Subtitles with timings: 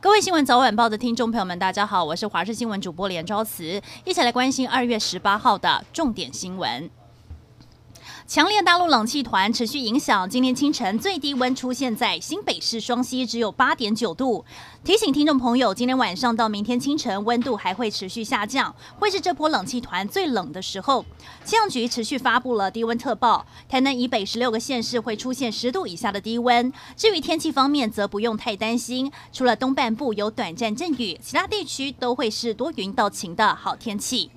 [0.00, 6.88] 各位新闻早晚报的听众朋友们，大家好，我是华视新闻主播连昭慈，一起来关心二月十八号的重点新闻。
[8.28, 14.44] 强烈大陆冷气团持续影响，今天清晨最低温出现在新北市双溪，只有八点九度。
[14.84, 21.02] 提醒听众朋友，今天晚上到明天清晨温度还会持续下降，会是这波冷气团最冷的时候。
[21.42, 26.70] 气象局持续发布了低温特报，台南以北十六个县市会出现十度以下的低温。
[26.98, 34.30] 至于天气方面，则不用太担心，除了东半部有短暂阵雨，其他地区都会是多云到晴的好天气。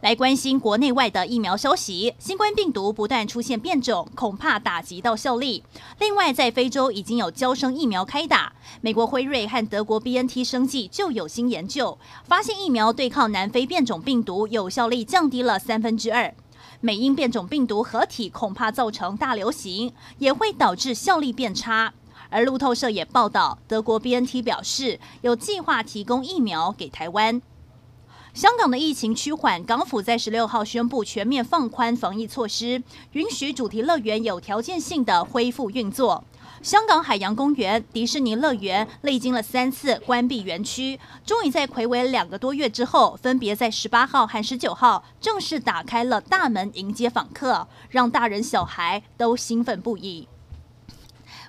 [0.00, 5.62] 来关心国内外的疫苗消息，新冠病毒不断出现变种，恐怕打击到效力。
[5.98, 16.34] 另外，在非洲已经有交生疫苗开打，美国辉瑞和德国 BNT 生技就有新研究，发现疫苗对抗南非变种病毒有效力降低了三分之二。
[16.80, 21.94] 美英变种病毒合体恐怕造成大流行，也会导致效力变差。
[22.28, 27.40] 而路透社也报道，德国 BNT 表示有计划提供疫苗给台湾。
[28.34, 36.24] 香港的疫情趋缓，港府在十六号宣布全面放宽防疫措施，允许主题乐园有条件性的恢复运作。
[36.62, 50.26] 香港海洋公园、迪士尼乐园历经了三次关闭园区，终于在睽违两个多月之后，分别在十八号和十九号正式打开了大门迎接访客，让大人小孩都兴奋不已。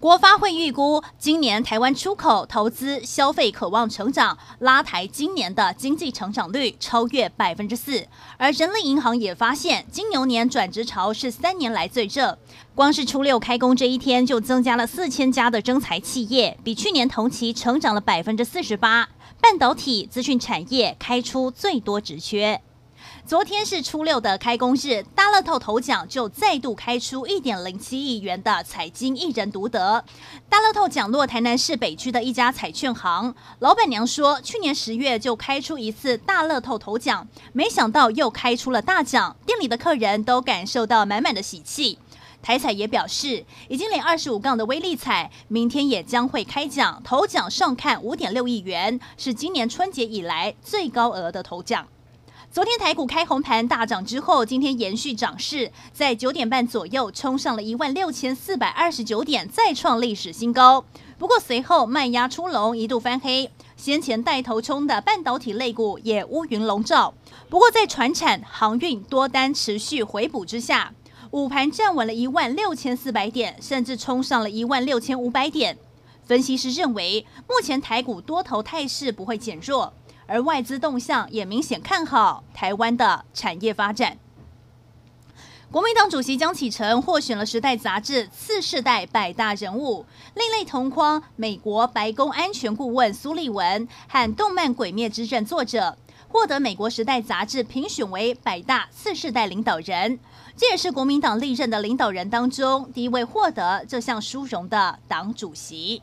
[0.00, 8.06] 国发会预估，今年台湾出口、投资、消费渴望成长，拉抬今年的经济成长率超越百分之四。
[8.36, 12.38] 而人力银行也发现，金牛年转职潮是三年来最热，
[12.76, 19.08] 光是初六开工这一天就增加了四千家的征才企业，比去年同期成长了百分之四十八。
[19.40, 22.60] 半导体、资讯产业开出最多职缺。
[23.28, 30.02] 昨天是初六的开工日，大乐透头奖就再度开出一点零七亿元的彩金，一人独得。
[30.48, 41.98] 大乐透奖落台南市北区的一家彩券行，老板娘说，去年十月就开出一次大乐透头奖，没想到又开出了大奖，店里的客人都感受到满满的喜气。
[42.40, 51.86] 台彩也表示，已经领二十五杠的威力彩，明天也将会开奖，头奖上看五点六亿元，是今年春节以来最高额的头奖。
[52.50, 60.82] 昨天台股开红盘大涨之后，今天延续涨势，在九点半左右冲上了一万六千四百二十九点，再创历史新高。
[61.18, 63.50] 不过随后卖压出笼，一度翻黑。
[63.76, 67.12] 先前带头冲的半导体类股也乌云笼罩。
[67.50, 70.94] 不过在传产、航运多单持续回补之下，
[71.30, 75.76] 午盘站稳了一万六千四百点，甚至冲上了一万六千五百点。
[76.24, 79.92] 分析师认为，目前台股多头态势不会减弱。
[80.28, 84.16] 而外资动向也明显看好台湾的产业发展。
[85.70, 100.18] 国民党主席江启臣获选了《时代》杂志次世代百大人物，另类同框美国白宫安全顾问苏利文和动漫《鬼灭之刃》作者，获得美国《时代》杂志评选为百大次世代领导人。
[100.56, 106.02] 这也是国民党历任的领导人当中第一位获得这项殊荣的党主席。